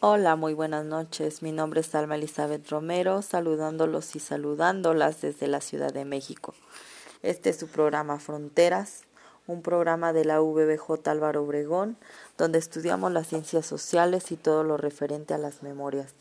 [0.00, 1.40] Hola, muy buenas noches.
[1.40, 6.52] Mi nombre es Alma Elizabeth Romero, saludándolos y saludándolas desde la Ciudad de México.
[7.22, 9.04] Este es su programa Fronteras,
[9.46, 11.96] un programa de la VBJ Álvaro Obregón,
[12.36, 16.12] donde estudiamos las ciencias sociales y todo lo referente a las memorias.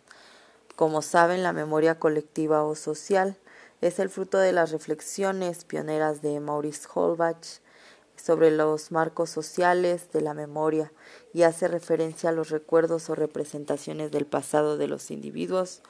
[0.78, 3.36] Como saben, la memoria colectiva o social
[3.82, 7.60] es el fruto de las reflexiones pioneras de Maurice Holbach
[8.16, 10.92] sobre los marcos sociales de la memoria
[11.34, 15.82] y hace referencia a los recuerdos o representaciones del pasado de los individuos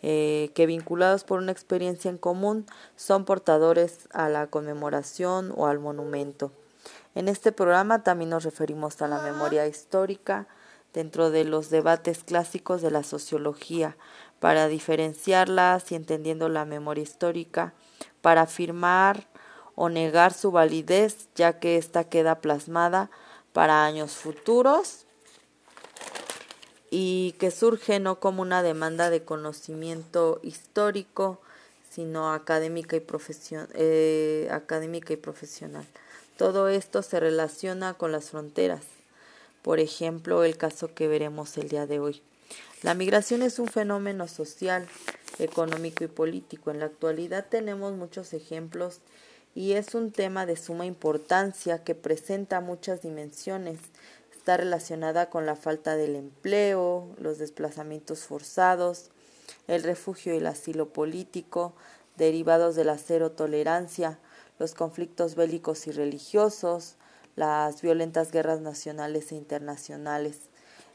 [0.00, 2.66] eh, que vinculados por una experiencia en común
[2.96, 6.52] son portadores a la conmemoración o al monumento.
[7.14, 10.46] En este programa también nos referimos a la memoria histórica
[10.92, 13.96] dentro de los debates clásicos de la sociología
[14.38, 17.74] para diferenciarlas y entendiendo la memoria histórica
[18.20, 19.26] para afirmar
[19.80, 23.12] o negar su validez, ya que ésta queda plasmada
[23.52, 25.06] para años futuros
[26.90, 31.40] y que surge no como una demanda de conocimiento histórico,
[31.92, 33.04] sino académica y,
[33.74, 35.86] eh, académica y profesional.
[36.36, 38.82] Todo esto se relaciona con las fronteras.
[39.62, 42.20] Por ejemplo, el caso que veremos el día de hoy.
[42.82, 44.88] La migración es un fenómeno social,
[45.38, 46.72] económico y político.
[46.72, 49.02] En la actualidad tenemos muchos ejemplos
[49.54, 53.80] y es un tema de suma importancia que presenta muchas dimensiones.
[54.36, 59.10] Está relacionada con la falta del empleo, los desplazamientos forzados,
[59.66, 61.74] el refugio y el asilo político,
[62.16, 64.18] derivados de la cero tolerancia,
[64.58, 66.96] los conflictos bélicos y religiosos,
[67.36, 70.38] las violentas guerras nacionales e internacionales.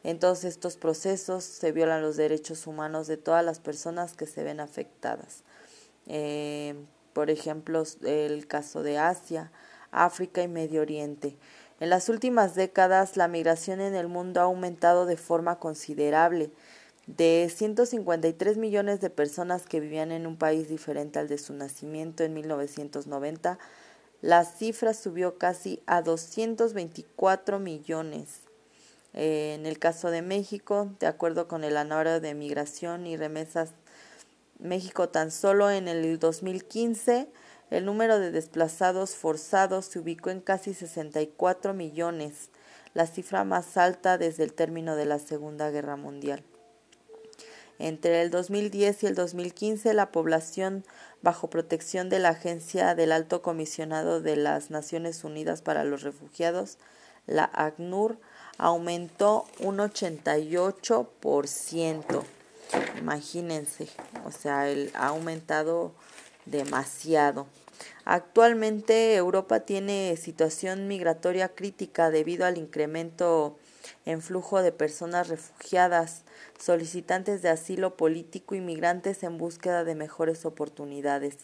[0.04, 4.44] En todos estos procesos se violan los derechos humanos de todas las personas que se
[4.44, 5.44] ven afectadas.
[6.08, 6.76] Eh,
[7.14, 9.52] por ejemplo, el caso de Asia,
[9.92, 11.38] África y Medio Oriente.
[11.80, 16.52] En las últimas décadas, la migración en el mundo ha aumentado de forma considerable.
[17.08, 22.24] De 153 millones de personas que vivían en un país diferente al de su nacimiento
[22.24, 23.60] en 1990,
[24.22, 28.40] la cifra subió casi a 224 millones.
[29.14, 33.74] Eh, en el caso de México, de acuerdo con el Anuario de Migración y Remesas
[34.60, 37.30] México tan solo en el 2015
[37.74, 42.52] el número de desplazados forzados se ubicó en casi 64 millones,
[42.94, 46.44] la cifra más alta desde el término de la Segunda Guerra Mundial.
[47.80, 50.86] Entre el 2010 y el 2015, la población
[51.24, 56.78] bajo protección de la Agencia del Alto Comisionado de las Naciones Unidas para los Refugiados,
[57.26, 58.20] la ACNUR,
[58.60, 62.24] aumentó un 88%.
[63.00, 63.88] Imagínense,
[64.26, 65.94] o sea, ha aumentado
[66.46, 67.48] demasiado.
[68.06, 73.58] Actualmente Europa tiene situación migratoria crítica debido al incremento
[74.06, 76.24] en flujo de personas refugiadas,
[76.60, 81.38] solicitantes de asilo político y migrantes en búsqueda de mejores oportunidades,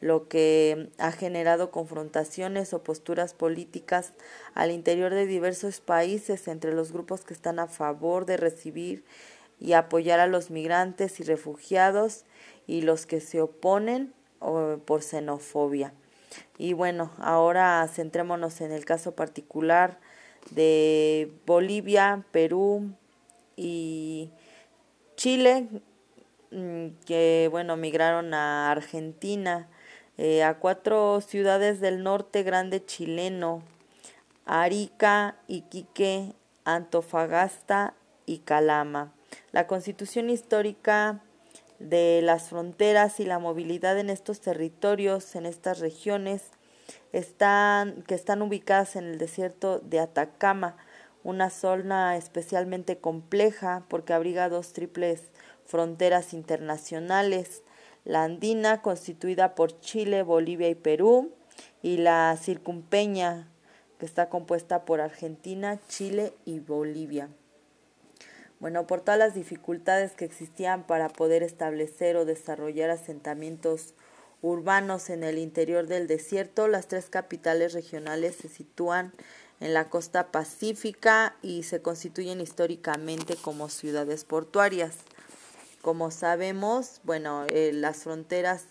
[0.00, 4.12] lo que ha generado confrontaciones o posturas políticas
[4.54, 9.04] al interior de diversos países entre los grupos que están a favor de recibir
[9.60, 12.24] y apoyar a los migrantes y refugiados
[12.66, 14.12] y los que se oponen
[14.84, 15.92] por xenofobia.
[16.58, 19.98] Y bueno, ahora centrémonos en el caso particular
[20.50, 22.92] de Bolivia, Perú
[23.56, 24.30] y
[25.16, 25.68] Chile,
[26.50, 29.68] mm, que bueno, migraron a Argentina,
[30.18, 33.62] eh, a cuatro ciudades del norte grande chileno,
[34.46, 36.34] Arica, Iquique,
[36.64, 37.94] Antofagasta
[38.26, 39.12] y Calama.
[39.54, 41.22] La constitución histórica
[41.78, 46.50] de las fronteras y la movilidad en estos territorios, en estas regiones,
[47.12, 50.76] están, que están ubicadas en el desierto de Atacama,
[51.22, 55.22] una zona especialmente compleja porque abriga dos triples
[55.64, 57.62] fronteras internacionales,
[58.04, 61.32] la andina constituida por Chile, Bolivia y Perú,
[61.80, 63.52] y la circumpeña
[64.00, 67.28] que está compuesta por Argentina, Chile y Bolivia.
[68.60, 73.94] Bueno, por todas las dificultades que existían para poder establecer o desarrollar asentamientos
[74.42, 79.12] urbanos en el interior del desierto, las tres capitales regionales se sitúan
[79.60, 84.96] en la costa pacífica y se constituyen históricamente como ciudades portuarias.
[85.80, 88.64] Como sabemos, bueno, eh, las fronteras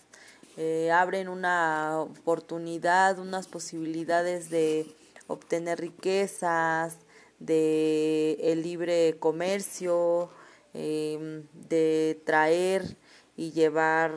[0.57, 4.85] eh, abren una oportunidad, unas posibilidades de
[5.27, 6.97] obtener riquezas,
[7.45, 10.29] de el libre comercio,
[10.73, 12.97] em, de traer
[13.37, 14.11] y llevar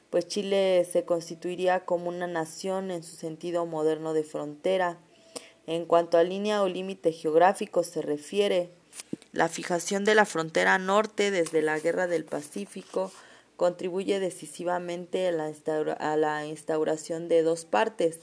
[0.09, 4.99] pues Chile se constituiría como una nación en su sentido moderno de frontera.
[5.69, 8.71] En cuanto a línea o límite geográfico se refiere,
[9.33, 13.11] la fijación de la frontera norte desde la Guerra del Pacífico
[13.55, 15.53] contribuye decisivamente a la,
[15.99, 18.17] a la instauración de dos partes.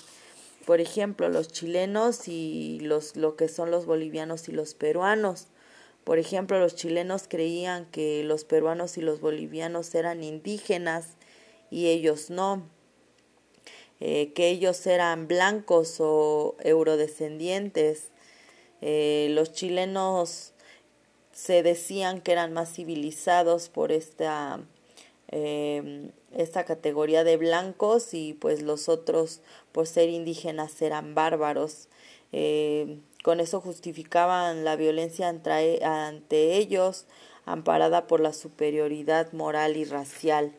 [0.64, 5.46] Por ejemplo, los chilenos y los, lo que son los bolivianos y los peruanos.
[6.02, 11.10] Por ejemplo, los chilenos creían que los peruanos y los bolivianos eran indígenas
[11.70, 12.68] y ellos no,
[14.00, 18.08] eh, que ellos eran blancos o eurodescendientes.
[18.80, 20.52] Eh, los chilenos
[21.32, 24.60] se decían que eran más civilizados por esta,
[25.28, 29.40] eh, esta categoría de blancos y pues los otros
[29.72, 31.88] por ser indígenas eran bárbaros.
[32.32, 37.04] Eh, con eso justificaban la violencia ante, ante, ellos,
[37.44, 40.52] amparada por la superioridad moral y racial.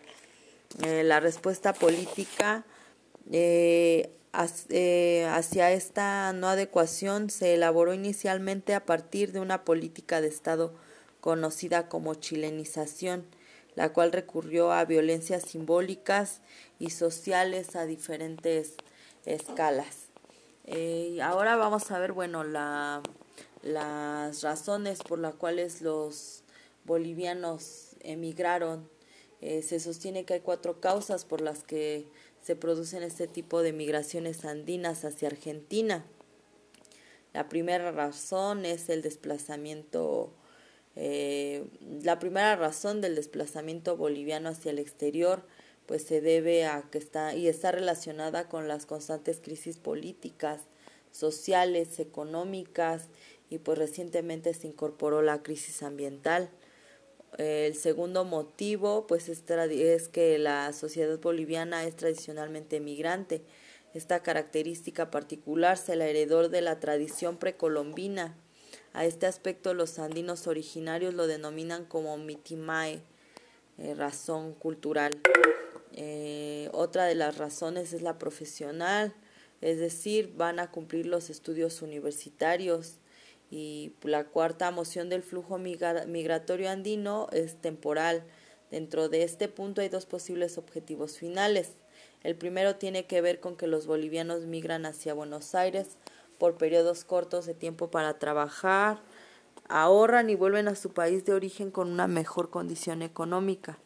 [0.84, 2.66] Eh, la respuesta política
[3.32, 4.14] eh,
[4.70, 10.74] eh, hacia esta no adecuación se elaboró inicialmente a partir de una política de Estado
[11.22, 13.26] conocida como chilenización,
[13.76, 16.42] la cual recurrió a violencias simbólicas
[16.80, 18.76] y sociales a diferentes
[19.26, 20.08] escalas.
[20.66, 23.02] Eh, ahora vamos a ver, bueno, la,
[23.64, 26.44] las razones por las cuales los
[26.86, 28.90] bolivianos emigraron.
[29.40, 32.08] Se sostiene que hay cuatro causas por las que
[32.48, 36.06] se producen este tipo de migraciones andinas hacia Argentina.
[37.34, 40.32] La primera razón es el desplazamiento,
[40.96, 41.66] eh,
[42.04, 45.44] la primera razón del desplazamiento boliviano hacia el exterior,
[45.88, 50.62] pues se debe a que está y está relacionada con las constantes crisis políticas,
[51.12, 53.10] sociales, económicas
[53.50, 56.50] y pues recientemente se incorporó la crisis ambiental.
[57.38, 63.42] El segundo motivo, pues, es, que la sociedad boliviana es tradicionalmente migrante.
[63.94, 68.36] Esta característica particular se la heredó de la tradición precolombina.
[68.94, 73.02] A este aspecto los andinos originarios lo denominan como mitimae,
[73.78, 75.12] eh, razón cultural.
[75.94, 79.14] Eh, otra de las razones es la profesional,
[79.62, 83.00] es decir, van a cumplir los estudios universitarios
[83.50, 88.24] y la cuarta moción del flujo migratorio andino es temporal.
[88.72, 91.72] Dentro de este punto hay dos posibles objetivos finales.
[92.24, 95.98] El primero tiene que ver con que los bolivianos migran hacia Buenos Aires
[96.38, 99.02] por periodos cortos de tiempo para trabajar,
[99.70, 103.80] ahorran y vuelven a su país de origen con una mejor condición económica.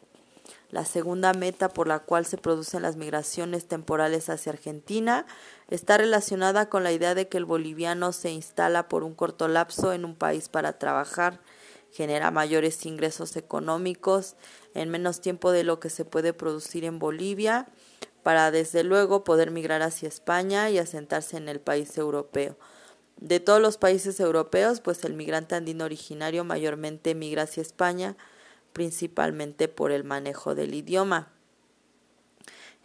[0.72, 5.26] La segunda meta por la cual se producen las migraciones temporales hacia Argentina
[5.68, 9.92] está relacionada con la idea de que el boliviano se instala por un corto lapso
[9.92, 11.40] en un país para trabajar,
[11.90, 14.34] genera mayores ingresos económicos
[14.72, 17.68] en menos tiempo de lo que se puede producir en Bolivia,
[18.22, 22.56] para desde luego poder migrar hacia España y asentarse en el país europeo.
[23.18, 28.16] De todos los países europeos, pues el migrante andino originario mayormente migra hacia España,
[28.72, 31.32] principalmente por el manejo del idioma.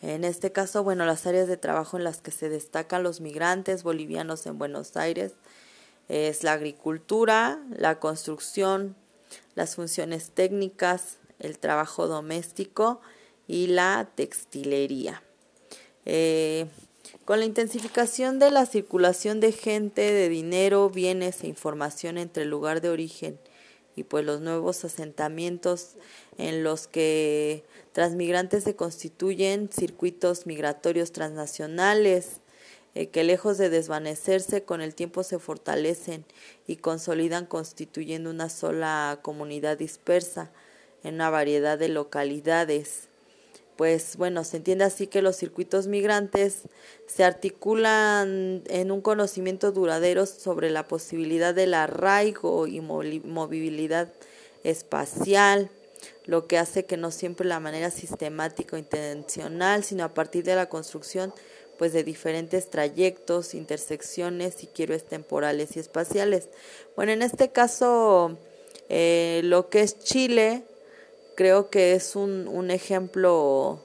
[0.01, 3.83] En este caso, bueno, las áreas de trabajo en las que se destacan los migrantes
[3.83, 5.33] bolivianos en Buenos Aires
[6.07, 8.95] es la agricultura, la construcción,
[9.55, 13.01] las funciones técnicas, el trabajo doméstico
[13.47, 15.23] y la textilería.
[16.05, 16.67] Eh,
[17.25, 22.49] con la intensificación de la circulación de gente, de dinero, bienes e información entre el
[22.49, 23.39] lugar de origen
[23.97, 25.95] y pues los nuevos asentamientos
[26.37, 32.41] en los que transmigrantes se constituyen circuitos migratorios transnacionales
[32.93, 36.25] eh, que lejos de desvanecerse con el tiempo se fortalecen
[36.67, 40.51] y consolidan constituyendo una sola comunidad dispersa
[41.03, 43.07] en una variedad de localidades
[43.77, 46.63] pues bueno, se entiende así que los circuitos migrantes
[47.05, 54.11] se articulan en un conocimiento duradero sobre la posibilidad del arraigo y movilidad
[54.63, 55.69] espacial,
[56.25, 60.55] lo que hace que no siempre la manera sistemática o intencional, sino a partir de
[60.55, 61.33] la construcción
[61.77, 66.49] pues de diferentes trayectos, intersecciones y quiero temporales y espaciales.
[66.95, 68.35] Bueno, en este caso,
[68.89, 70.63] eh, lo que es Chile,
[71.37, 73.79] creo que es un, un ejemplo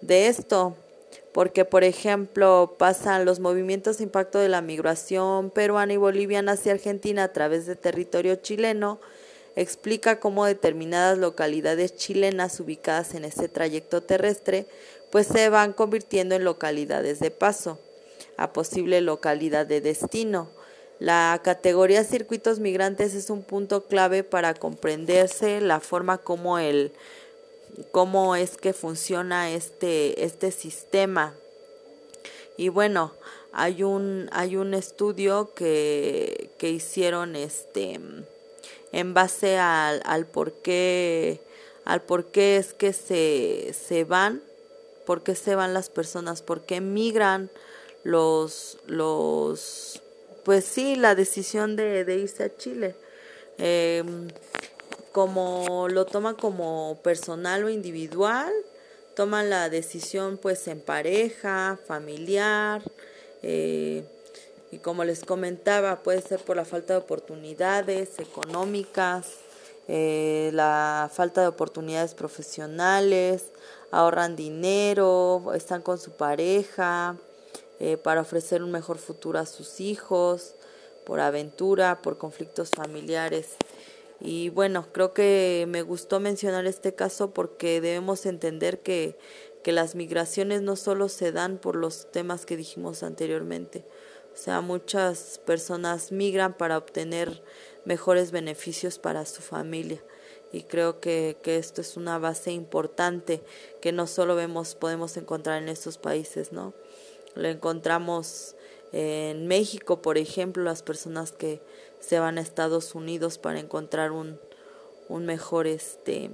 [0.00, 0.74] de esto,
[1.32, 6.72] porque por ejemplo pasan los movimientos de impacto de la migración peruana y boliviana hacia
[6.72, 9.00] Argentina a través de territorio chileno,
[9.54, 14.66] explica cómo determinadas localidades chilenas ubicadas en este trayecto terrestre
[15.10, 17.78] pues se van convirtiendo en localidades de paso,
[18.38, 20.48] a posible localidad de destino.
[21.04, 26.92] La categoría circuitos migrantes es un punto clave para comprenderse la forma como el
[27.90, 31.34] cómo es que funciona este este sistema.
[32.56, 33.12] Y bueno,
[33.52, 38.00] hay un hay un estudio que, que hicieron este
[38.92, 41.38] en base al, al por qué
[41.84, 44.40] al por qué es que se, se van,
[45.04, 47.50] por qué se van las personas, por qué migran
[48.04, 50.00] los, los,
[50.44, 52.94] pues sí, la decisión de, irse a Chile.
[53.58, 54.28] Em,
[55.12, 58.52] como lo toman como personal o individual,
[59.14, 62.82] toman la decisión pues en pareja, familiar,
[63.42, 64.04] eh,
[64.72, 69.26] y como les comentaba, puede ser por la falta de oportunidades económicas,
[69.86, 73.52] eh, la falta de oportunidades profesionales,
[73.92, 77.16] ahorran dinero, están con su pareja
[77.84, 80.54] eh, para ofrecer un mejor futuro a sus hijos,
[81.04, 83.56] por aventura, por conflictos familiares.
[84.22, 89.18] Y bueno, creo que me gustó mencionar este caso porque debemos entender que,
[89.62, 93.84] que las migraciones no solo se dan por los temas que dijimos anteriormente.
[94.32, 97.42] O sea, muchas personas migran para obtener
[97.84, 100.02] mejores beneficios para su familia.
[100.52, 103.42] Y creo que, que esto es una base importante
[103.82, 106.72] que no solo vemos, podemos encontrar en estos países, ¿no?
[107.34, 108.54] Lo encontramos
[108.92, 111.60] en México, por ejemplo, las personas que
[112.00, 114.38] se van a Estados Unidos para encontrar un,
[115.08, 116.30] un mejor, este,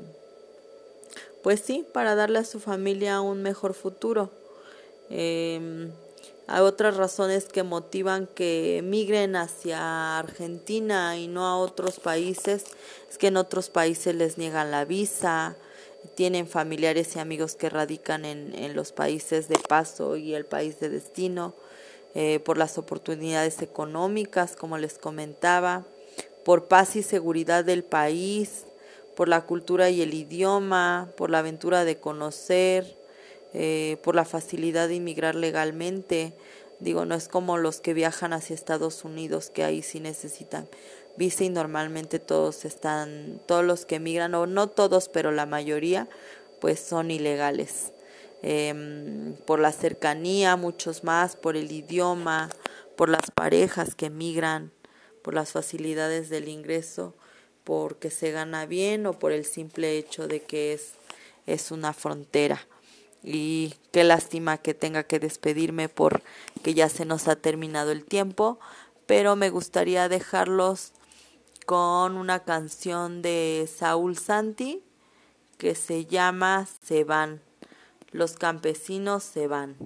[1.43, 4.31] pues sí, para darle a su familia un mejor futuro.
[5.09, 5.91] Eh,
[6.53, 12.65] hay otras razones que motivan que migren hacia Argentina y no a otros países.
[13.09, 15.55] Es que en otros países les niegan la visa,
[16.15, 20.81] tienen familiares y amigos que radican en, en los países de paso y el país
[20.81, 21.55] de destino,
[22.15, 25.87] eh, por las oportunidades económicas, como les comentaba,
[26.45, 28.65] por paz y seguridad del país,
[29.15, 32.97] por la cultura y el idioma, por la aventura de conocer,
[33.55, 36.33] eh, por la facilidad de inmigrar legalmente.
[36.81, 40.69] Digo, no es como los que viajan hacia Estados Unidos, que ahí sí necesitan
[41.17, 46.09] visa y normalmente todos están, todos los que emigran, o no todos, pero la mayoría,
[46.61, 47.93] pues son ilegales.
[48.43, 52.49] Em, por la cercanía, muchos más, por el idioma,
[52.97, 54.73] por las parejas que emigran,
[55.23, 57.15] por las facilidades del ingreso,
[57.65, 60.93] porque se gana bien o por el simple hecho de que es,
[61.47, 62.67] es una frontera
[63.23, 66.23] y qué lástima que tenga que despedirme por
[66.63, 68.59] que ya se nos ha terminado el tiempo,
[69.07, 70.93] pero me gustaría dejarlos
[71.71, 74.83] con una canción de Saúl Santi
[75.57, 77.43] que se llama Se van.
[78.11, 79.77] Los campesinos se van.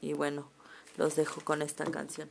[0.00, 0.48] Y bueno,
[0.96, 2.30] los dejo con esta canción.